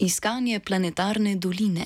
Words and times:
iskanje 0.00 0.60
planetarne 0.60 1.36
doline. 1.36 1.84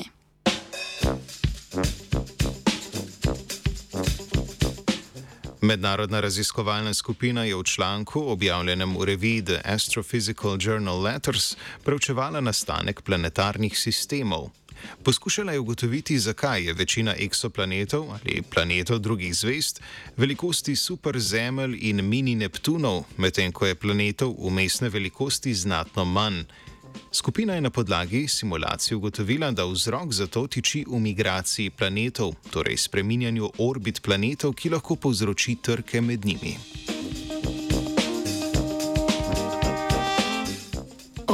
Mednarodna 5.60 6.20
raziskovalna 6.20 6.94
skupina 6.94 7.44
je 7.44 7.56
v 7.56 7.62
članku, 7.64 8.20
objavljenem 8.20 8.96
v 8.96 9.04
reviji 9.04 9.44
The 9.44 9.60
Astrophysical 9.64 10.66
Journal 10.66 11.02
Letters, 11.02 11.56
preučevala 11.84 12.40
nastanek 12.40 13.02
planetarnih 13.02 13.78
sistemov. 13.78 14.50
Poskušala 15.02 15.52
je 15.52 15.58
ugotoviti, 15.58 16.18
zakaj 16.18 16.62
je 16.62 16.72
večina 16.72 17.14
eksoplanetov 17.18 18.10
ali 18.12 18.42
planetov 18.42 18.98
drugih 18.98 19.34
zvest 19.34 19.80
velikosti 20.16 20.76
superzemelj 20.76 21.78
in 21.80 22.08
mini 22.08 22.34
Neptunov, 22.34 23.02
medtem 23.16 23.52
ko 23.52 23.66
je 23.66 23.74
planetov 23.74 24.34
umestne 24.38 24.88
velikosti 24.88 25.54
znatno 25.54 26.04
manj. 26.04 26.44
Skupina 27.12 27.54
je 27.54 27.60
na 27.60 27.70
podlagi 27.70 28.28
simulacij 28.28 28.96
ugotovila, 28.96 29.50
da 29.50 29.64
vzrok 29.64 30.12
za 30.12 30.26
to 30.26 30.46
tiči 30.46 30.84
v 30.88 30.98
migraciji 31.00 31.70
planetov, 31.70 32.34
torej 32.50 32.76
spreminjanju 32.76 33.50
orbit 33.58 34.02
planetov, 34.02 34.52
ki 34.54 34.70
lahko 34.70 34.96
povzroči 34.96 35.56
trke 35.62 36.00
med 36.00 36.24
njimi. 36.24 36.56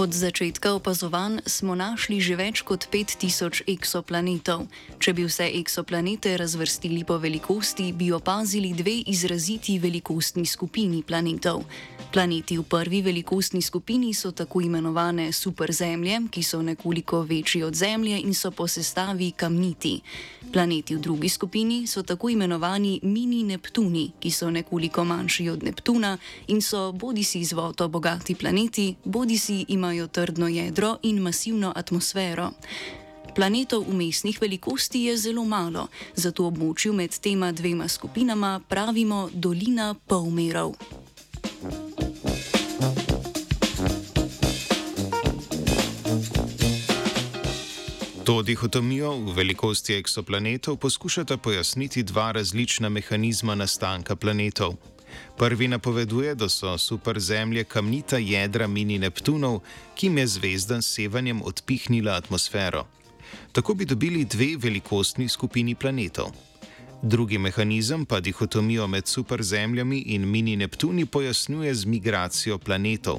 Od 0.00 0.12
začetka 0.12 0.73
opazovanj 0.73 1.41
smo 1.46 1.74
našli 1.77 2.20
že 2.24 2.33
več 2.33 2.62
kot 2.64 2.86
5000 2.88 3.69
eksoplanetov. 3.69 4.64
Če 4.97 5.12
bi 5.12 5.27
vse 5.28 5.45
eksoplanete 5.58 6.38
razvrstili 6.41 7.05
po 7.05 7.19
velikosti, 7.20 7.92
bi 7.92 8.08
opazili 8.12 8.72
dve 8.72 8.95
izraziti 9.12 9.77
velikostni 9.78 10.47
skupini 10.47 11.02
planetov. 11.05 11.69
Planeti 12.11 12.58
v 12.58 12.66
prvi 12.66 13.03
velikostni 13.06 13.62
skupini 13.62 14.11
so 14.14 14.33
tako 14.34 14.61
imenovane 14.61 15.33
superzemlje, 15.33 16.20
ki 16.30 16.42
so 16.42 16.62
nekoliko 16.62 17.22
večji 17.22 17.62
od 17.62 17.75
Zemlje 17.75 18.19
in 18.20 18.34
so 18.34 18.50
po 18.50 18.67
sestavi 18.67 19.30
kamniti. 19.30 20.00
Planeti 20.52 20.97
v 20.97 21.00
drugi 21.00 21.28
skupini 21.28 21.86
so 21.86 22.02
tako 22.02 22.28
imenovani 22.28 23.00
mini 23.02 23.44
Neptuni, 23.44 24.11
ki 24.19 24.30
so 24.30 24.50
nekoliko 24.50 25.05
manjši 25.05 25.48
od 25.48 25.62
Neptuna 25.62 26.19
in 26.48 26.61
so 26.62 26.92
bodi 26.92 27.25
si 27.25 27.41
izvoto 27.41 27.89
bogati 27.89 28.34
planeti, 28.34 28.95
bodi 29.05 29.39
si 29.39 29.64
imajo 29.69 30.06
trdno 30.06 30.48
jedro 30.48 30.97
in 31.02 31.22
masivno 31.22 31.72
atmosfero. 31.77 32.50
Planetov 33.34 33.84
umestnih 33.89 34.41
velikosti 34.41 35.02
je 35.02 35.17
zelo 35.17 35.45
malo, 35.45 35.86
zato 36.14 36.50
območju 36.50 36.92
med 36.92 37.20
tema 37.20 37.52
dvema 37.52 37.89
skupinama 37.89 38.61
pravimo 38.69 39.28
dolina 39.33 39.95
polmerov. 39.95 40.74
To 48.25 48.43
dihotomijo 48.43 49.17
v 49.17 49.33
velikosti 49.33 49.95
eksoplanetov 49.95 50.77
poskušata 50.77 51.37
pojasniti 51.37 52.03
dva 52.03 52.33
različna 52.33 52.89
mehanizma 52.89 53.55
nastanka 53.55 54.17
planetov. 54.17 54.75
Prvi 55.39 55.69
napoveduje, 55.69 56.35
da 56.35 56.48
so 56.48 56.79
superzemlje 56.79 57.65
kamnita 57.65 58.19
jedra 58.19 58.67
mini 58.67 58.98
Neptunov, 58.98 59.61
ki 59.95 60.07
jim 60.07 60.19
je 60.19 60.27
zvezda 60.27 60.83
s 60.83 60.95
sevanjem 60.95 61.43
odpihnila 61.43 62.13
atmosfero. 62.13 62.87
Tako 63.53 63.75
bi 63.75 63.85
dobili 63.85 64.25
dve 64.25 64.57
velikostni 64.59 65.29
skupini 65.29 65.75
planetov. 65.75 66.31
Drugi 67.03 67.39
mehanizem 67.39 68.05
pa 68.05 68.21
dihotomijo 68.21 68.87
med 68.87 69.07
superzemljami 69.07 69.98
in 69.98 70.29
mini 70.29 70.57
Neptuni 70.57 71.07
pojasnjuje 71.07 71.75
z 71.75 71.85
migracijo 71.85 72.59
planetov. 72.59 73.19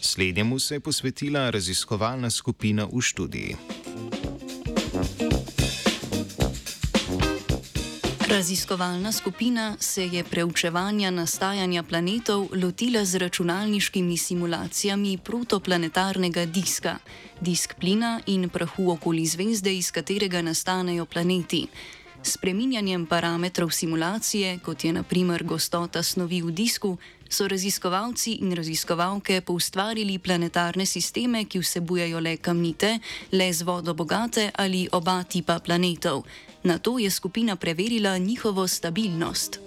Slednjemu 0.00 0.58
se 0.58 0.74
je 0.74 0.80
posvetila 0.80 1.50
raziskovalna 1.50 2.30
skupina 2.30 2.86
v 2.92 3.00
študiji. 3.00 3.56
Raziskovalna 8.30 9.12
skupina 9.12 9.76
se 9.80 10.06
je 10.06 10.24
preučevanja 10.24 11.10
nastajanja 11.10 11.82
planetov 11.82 12.48
lotila 12.62 13.04
z 13.04 13.18
računalniškimi 13.18 14.16
simulacijami 14.16 15.18
protoplanetarnega 15.18 16.44
diska, 16.46 16.98
disk 17.40 17.74
plina 17.80 18.20
in 18.26 18.48
prahu 18.48 18.90
okoli 18.90 19.26
zvezde, 19.26 19.74
iz 19.74 19.90
katerega 19.90 20.42
nastanejo 20.42 21.06
planeti. 21.06 21.66
S 22.22 22.36
preminjanjem 22.36 23.06
parametrov 23.06 23.70
simulacije, 23.70 24.58
kot 24.64 24.84
je 24.84 24.92
naprimer 24.92 25.44
gostota 25.44 26.02
snovi 26.02 26.42
v 26.42 26.50
disku, 26.50 26.96
so 27.28 27.48
raziskovalci 27.48 28.32
in 28.32 28.52
raziskovalke 28.52 29.40
poustvarili 29.40 30.18
planetarne 30.18 30.86
sisteme, 30.86 31.44
ki 31.44 31.60
vsebujejo 31.60 32.20
le 32.20 32.36
kamnite, 32.36 32.98
le 33.32 33.52
z 33.52 33.62
vodo 33.62 33.94
bogate 33.94 34.50
ali 34.54 34.88
oba 34.92 35.22
tipa 35.24 35.58
planetov. 35.58 36.24
Na 36.64 36.78
to 36.78 36.98
je 36.98 37.10
skupina 37.10 37.56
preverila 37.56 38.18
njihovo 38.18 38.68
stabilnost. 38.68 39.60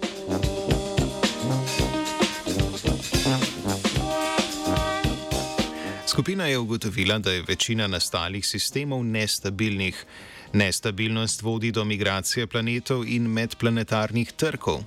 Skupina 6.06 6.46
je 6.46 6.58
ugotovila, 6.58 7.18
da 7.18 7.32
je 7.32 7.42
večina 7.48 7.86
nastalih 7.86 8.46
sistemov 8.46 9.04
nestabilnih. 9.04 10.06
Nestabilnost 10.52 11.42
vodi 11.42 11.70
do 11.72 11.84
migracije 11.84 12.46
planetov 12.46 13.06
in 13.08 13.24
medplanetarnih 13.24 14.32
trkov. 14.32 14.82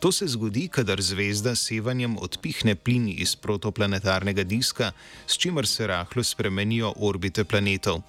To 0.00 0.12
se 0.12 0.26
zgodi, 0.26 0.68
kadar 0.68 1.02
zvezda 1.02 1.54
s 1.54 1.66
sevanjem 1.68 2.16
odpihne 2.18 2.74
plin 2.74 3.08
iz 3.08 3.36
protoplanetarnega 3.36 4.42
diska, 4.42 4.92
s 5.26 5.36
čimer 5.36 5.66
se 5.66 5.86
rahlo 5.86 6.24
spremenijo 6.24 6.94
orbite 6.96 7.44
planetov. 7.44 8.00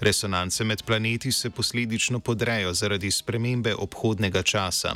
Resonance 0.00 0.64
med 0.64 0.82
planeti 0.82 1.32
se 1.32 1.50
posledično 1.50 2.20
podrejo 2.20 2.74
zaradi 2.74 3.10
spremembe 3.10 3.74
obhodnega 3.74 4.42
časa. 4.42 4.94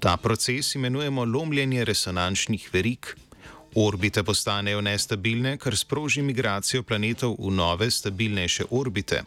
Ta 0.00 0.16
proces 0.16 0.74
imenujemo 0.74 1.24
lomljenje 1.24 1.84
resonančnih 1.84 2.68
verig. 2.72 3.06
Orbite 3.74 4.22
postanejo 4.22 4.80
nestabilne, 4.80 5.56
kar 5.56 5.76
sproži 5.76 6.22
migracijo 6.22 6.82
planetov 6.82 7.36
v 7.38 7.50
nove, 7.50 7.90
stabilnejše 7.90 8.64
orbite. 8.70 9.22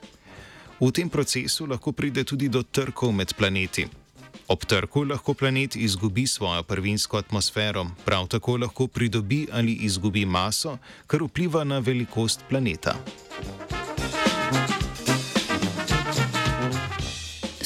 V 0.83 0.91
tem 0.91 1.07
procesu 1.07 1.63
lahko 1.63 1.91
pride 1.95 2.25
tudi 2.27 2.49
do 2.51 2.59
trkov 2.59 3.13
med 3.15 3.31
planeti. 3.39 3.87
Ob 4.51 4.65
trku 4.67 5.05
lahko 5.07 5.33
planet 5.33 5.75
izgubi 5.79 6.27
svojo 6.27 6.63
prvinsko 6.63 7.17
atmosfero, 7.17 7.85
prav 8.05 8.27
tako 8.27 8.57
lahko 8.57 8.87
pridobi 8.87 9.47
ali 9.51 9.79
izgubi 9.87 10.25
maso, 10.25 10.77
kar 11.07 11.23
vpliva 11.23 11.63
na 11.63 11.79
velikost 11.79 12.43
planeta. 12.49 12.99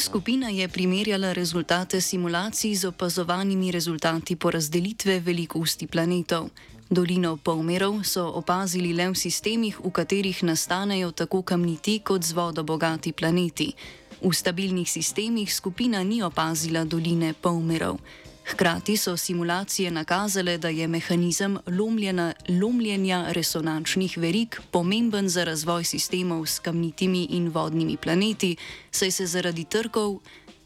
Skupina 0.08 0.50
je 0.50 0.68
primerjala 0.68 1.34
rezultate 1.34 2.02
simulacij 2.02 2.76
z 2.76 2.86
opazovanimi 2.88 3.72
rezultati 3.72 4.36
porazdelitve 4.36 5.20
velikosti 5.20 5.88
planetov. 5.88 6.48
Dolino 6.90 7.36
polmerov 7.36 8.04
so 8.04 8.24
opazili 8.40 8.94
le 8.94 9.10
v 9.12 9.16
sistemih, 9.16 9.80
v 9.84 9.92
katerih 9.92 10.44
nastanejo 10.44 11.12
tako 11.12 11.42
kamniti 11.42 12.00
kot 12.00 12.24
z 12.24 12.32
vodo 12.32 12.64
bogati 12.64 13.12
planeti. 13.12 13.76
V 14.24 14.32
stabilnih 14.32 14.88
sistemih 14.92 15.54
skupina 15.54 16.04
ni 16.04 16.24
opazila 16.24 16.86
doline 16.86 17.34
polmerov. 17.34 18.00
Hkrati 18.48 18.98
so 18.98 19.18
simulacije 19.18 19.92
nakazale, 19.92 20.58
da 20.58 20.70
je 20.70 20.88
mehanizem 20.88 21.58
lomljena, 21.68 22.34
lomljenja 22.62 23.26
resonančnih 23.30 24.18
verig 24.18 24.60
pomemben 24.72 25.30
za 25.30 25.44
razvoj 25.44 25.84
sistemov 25.84 26.46
s 26.46 26.60
kamnitimi 26.60 27.28
in 27.30 27.50
vodnimi 27.50 27.98
planeti, 27.98 28.56
saj 28.92 29.12
se 29.12 29.26
zaradi 29.26 29.64
trkov 29.64 30.20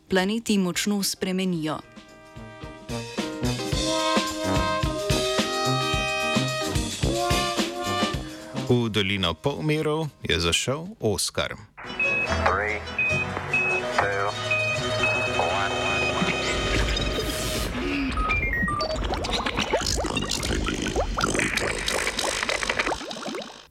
planeti 0.10 0.58
močno 0.58 1.04
spremenijo. 1.04 1.80
V 8.70 8.90
dolino 8.90 9.34
polmerov 9.34 10.08
je 10.24 10.40
zašel 10.40 10.88
Oskar. 11.00 11.71